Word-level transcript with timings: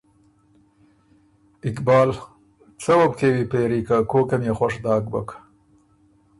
اقبال: 1.67 2.09
څۀ 2.81 2.93
وه 2.97 3.07
بو 3.09 3.15
کېوی 3.19 3.45
پېری 3.51 3.79
که 3.87 3.95
کوکه 4.11 4.35
ميې 4.41 4.53
خوش 4.57 4.73
داک 4.83 5.03
بُک، 5.11 5.29